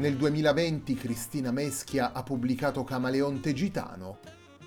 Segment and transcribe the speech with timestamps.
[0.00, 4.20] Nel 2020 Cristina Meschia ha pubblicato Camaleonte Gitano.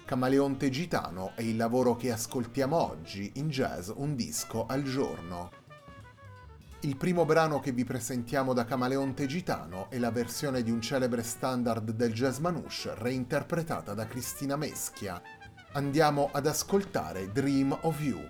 [0.05, 5.49] Camaleonte Gitano è il lavoro che ascoltiamo oggi in jazz un disco al giorno.
[6.81, 11.23] Il primo brano che vi presentiamo da Camaleonte Gitano è la versione di un celebre
[11.23, 15.19] standard del jazz manouche reinterpretata da Cristina Meschia.
[15.71, 18.21] Andiamo ad ascoltare Dream of You.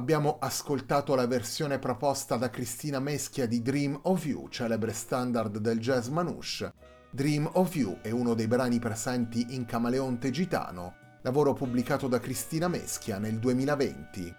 [0.00, 5.78] Abbiamo ascoltato la versione proposta da Cristina Meschia di Dream of You, celebre standard del
[5.78, 6.72] jazz manouche.
[7.10, 12.66] Dream of You è uno dei brani presenti in Camaleonte Gitano, lavoro pubblicato da Cristina
[12.66, 14.34] Meschia nel 2020.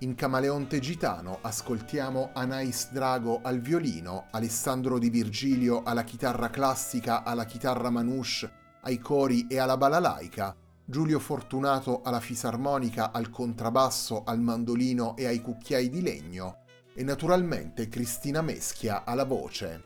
[0.00, 7.44] In Camaleonte Gitano ascoltiamo Anais Drago al violino, Alessandro Di Virgilio alla chitarra classica, alla
[7.44, 8.50] chitarra manouche,
[8.80, 10.56] ai cori e alla balalaica,
[10.90, 16.62] Giulio Fortunato alla fisarmonica, al contrabbasso, al mandolino e ai cucchiai di legno
[16.94, 19.84] e naturalmente Cristina Meschia alla voce.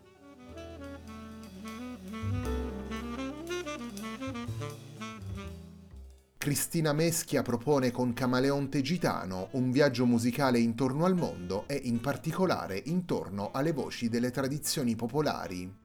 [6.39, 12.81] Cristina Meschia propone con Camaleonte Gitano un viaggio musicale intorno al mondo e in particolare
[12.87, 15.81] intorno alle voci delle tradizioni popolari.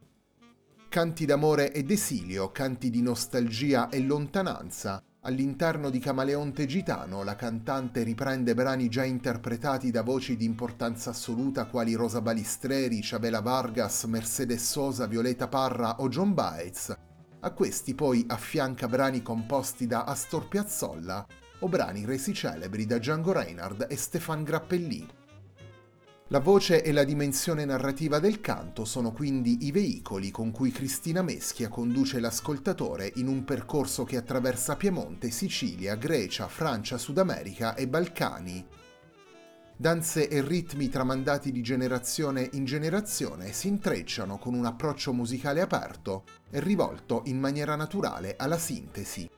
[0.90, 8.01] Canti d'amore ed esilio, canti di nostalgia e lontananza, All'interno di Camaleonte Gitano la cantante
[8.03, 14.71] riprende brani già interpretati da voci di importanza assoluta quali Rosa Balistreri, Chavela Vargas, Mercedes
[14.71, 16.97] Sosa, Violeta Parra o John Baez.
[17.41, 21.27] A questi poi affianca brani composti da Astor Piazzolla
[21.59, 25.06] o brani resi celebri da Django Reinhardt e Stefan Grappellì.
[26.29, 31.21] La voce e la dimensione narrativa del canto sono quindi i veicoli con cui Cristina
[31.21, 37.88] Meschia conduce l'ascoltatore in un percorso che attraversa Piemonte, Sicilia, Grecia, Francia, Sud America e
[37.88, 38.65] Balcani.
[39.77, 46.25] Danze e ritmi tramandati di generazione in generazione si intrecciano con un approccio musicale aperto
[46.50, 49.30] e rivolto in maniera naturale alla sintesi.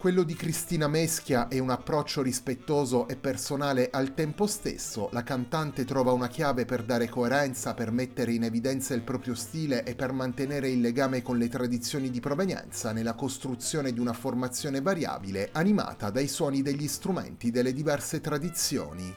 [0.00, 5.10] Quello di Cristina Meschia è un approccio rispettoso e personale al tempo stesso.
[5.12, 9.84] La cantante trova una chiave per dare coerenza, per mettere in evidenza il proprio stile
[9.84, 14.80] e per mantenere il legame con le tradizioni di provenienza nella costruzione di una formazione
[14.80, 19.14] variabile animata dai suoni degli strumenti delle diverse tradizioni.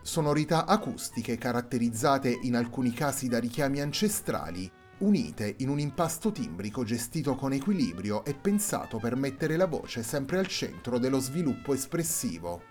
[0.00, 7.34] Sonorità acustiche caratterizzate in alcuni casi da richiami ancestrali, unite in un impasto timbrico gestito
[7.34, 12.70] con equilibrio e pensato per mettere la voce sempre al centro dello sviluppo espressivo.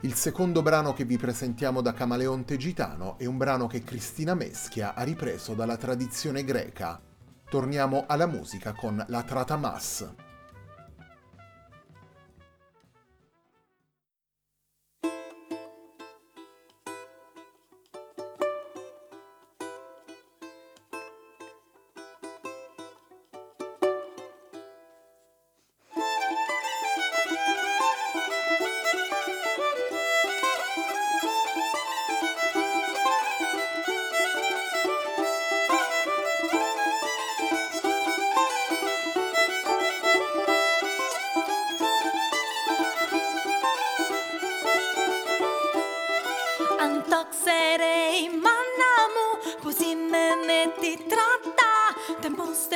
[0.00, 4.94] Il secondo brano che vi presentiamo da Camaleonte Gitano è un brano che Cristina Meschia
[4.94, 7.00] ha ripreso dalla tradizione greca.
[7.48, 10.25] Torniamo alla musica con la Tratamas.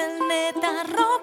[0.01, 1.20] planeta rojo.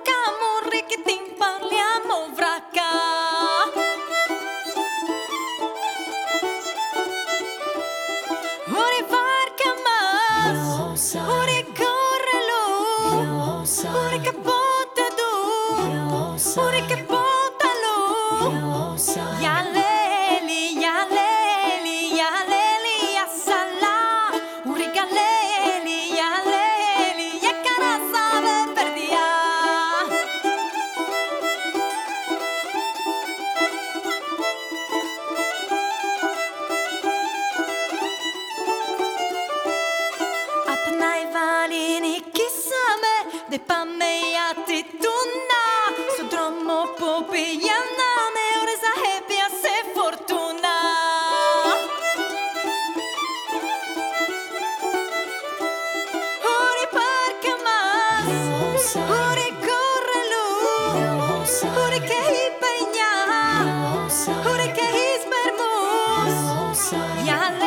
[67.27, 67.66] Yeah.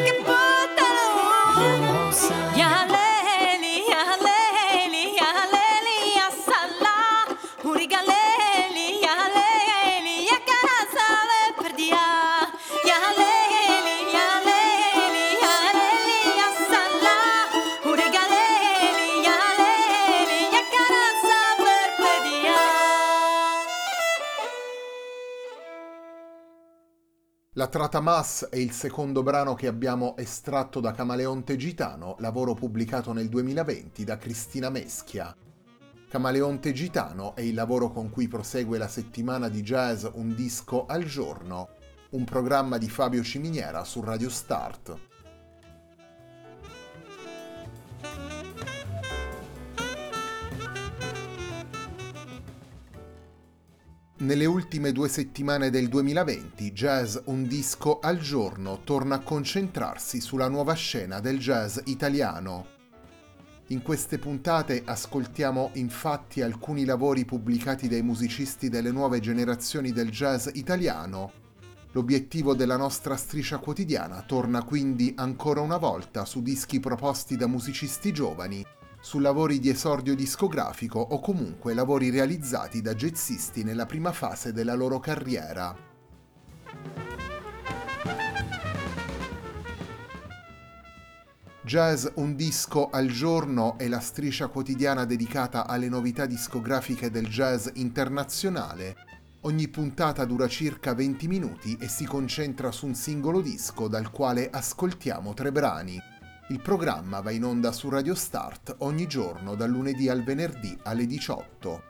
[27.61, 33.29] La Tratamas è il secondo brano che abbiamo estratto da Camaleonte Gitano, lavoro pubblicato nel
[33.29, 35.35] 2020 da Cristina Meschia.
[36.09, 41.03] Camaleonte Gitano è il lavoro con cui prosegue la settimana di jazz Un disco al
[41.03, 41.69] giorno,
[42.13, 45.10] un programma di Fabio Ciminiera su Radio Start.
[54.21, 60.47] Nelle ultime due settimane del 2020, Jazz Un disco al giorno torna a concentrarsi sulla
[60.47, 62.67] nuova scena del jazz italiano.
[63.69, 70.49] In queste puntate ascoltiamo infatti alcuni lavori pubblicati dai musicisti delle nuove generazioni del jazz
[70.53, 71.31] italiano.
[71.93, 78.13] L'obiettivo della nostra striscia quotidiana torna quindi ancora una volta su dischi proposti da musicisti
[78.13, 78.63] giovani
[79.01, 84.75] su lavori di esordio discografico o comunque lavori realizzati da jazzisti nella prima fase della
[84.75, 85.75] loro carriera.
[91.63, 97.69] Jazz Un disco al giorno è la striscia quotidiana dedicata alle novità discografiche del jazz
[97.75, 98.95] internazionale.
[99.41, 104.49] Ogni puntata dura circa 20 minuti e si concentra su un singolo disco dal quale
[104.49, 106.10] ascoltiamo tre brani.
[106.51, 111.05] Il programma va in onda su Radio Start ogni giorno dal lunedì al venerdì alle
[111.05, 111.83] 18.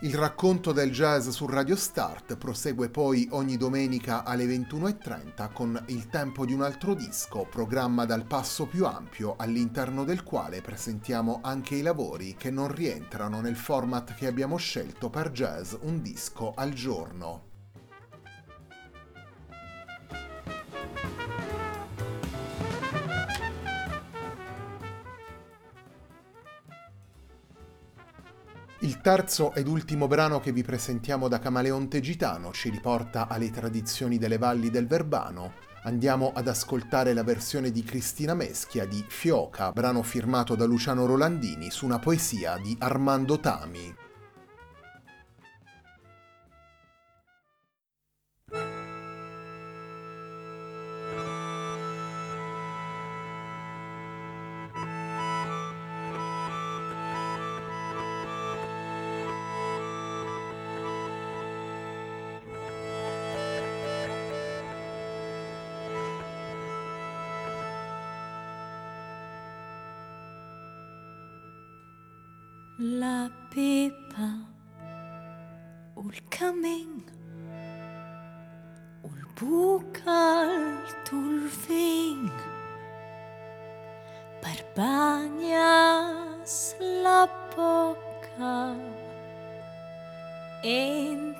[0.00, 6.08] Il racconto del jazz su Radio Start prosegue poi ogni domenica alle 21.30 con Il
[6.08, 11.76] tempo di un altro disco, programma dal passo più ampio all'interno del quale presentiamo anche
[11.76, 16.72] i lavori che non rientrano nel format che abbiamo scelto per jazz un disco al
[16.72, 17.51] giorno.
[28.82, 34.18] Il terzo ed ultimo brano che vi presentiamo da Camaleonte Gitano ci riporta alle tradizioni
[34.18, 35.52] delle valli del Verbano.
[35.84, 41.70] Andiamo ad ascoltare la versione di Cristina Meschia di Fioca, brano firmato da Luciano Rolandini
[41.70, 44.01] su una poesia di Armando Tami.
[72.82, 74.28] la pipa
[75.94, 77.04] o il camin
[79.02, 82.26] o il bucal tul vin
[84.42, 86.74] per bagnas
[87.04, 87.22] la
[87.54, 88.74] bocca
[90.64, 91.31] en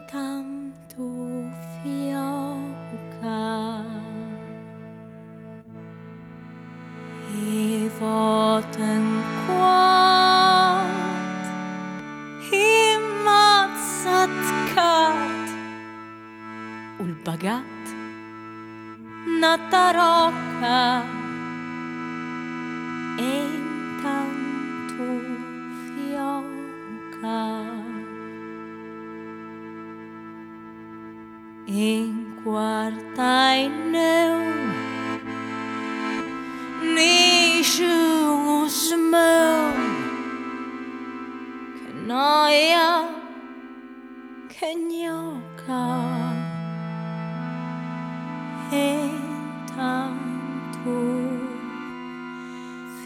[19.55, 21.22] ったろうか。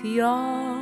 [0.00, 0.75] Fioca.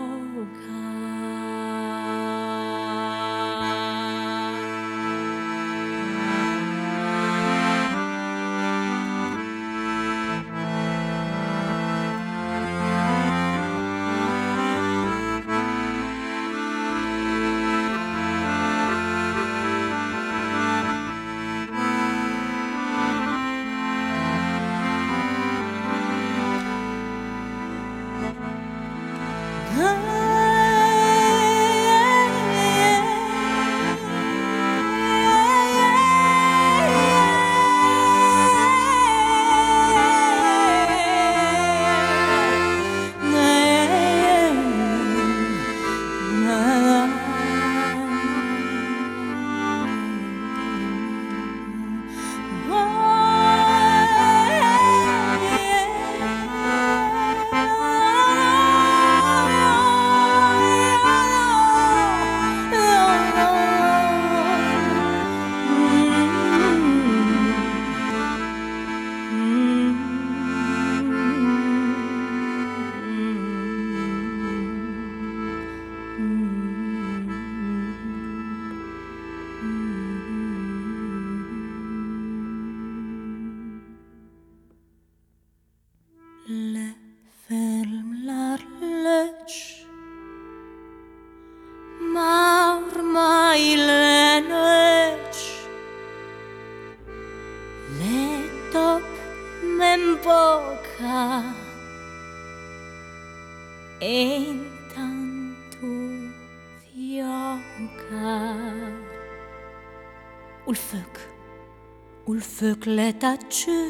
[112.64, 113.82] Ul foc le tacciu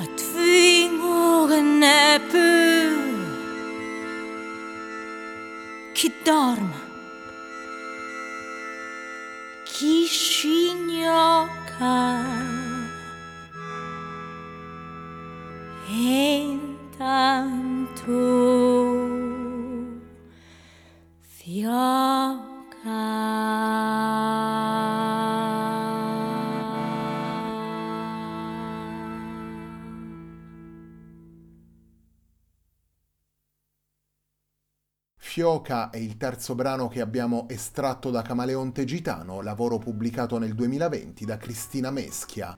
[0.00, 1.60] a tvingore
[2.30, 2.92] pur
[5.96, 6.80] chi dorme
[9.64, 12.00] chi scignocca
[15.88, 18.20] e intanto
[21.36, 23.02] fioca
[35.32, 41.24] Fioca è il terzo brano che abbiamo estratto da Camaleonte Gitano, lavoro pubblicato nel 2020
[41.24, 42.54] da Cristina Meschia.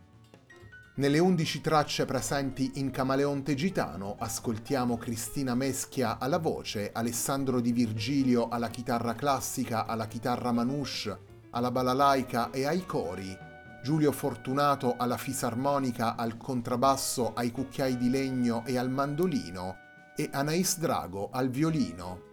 [0.97, 8.49] Nelle 11 tracce presenti in Camaleonte Gitano ascoltiamo Cristina Meschia alla voce, Alessandro Di Virgilio
[8.49, 11.17] alla chitarra classica, alla chitarra manouche,
[11.51, 13.39] alla balalaica e ai cori,
[13.85, 19.77] Giulio Fortunato alla fisarmonica, al contrabbasso, ai cucchiai di legno e al mandolino
[20.17, 22.33] e Anais Drago al violino.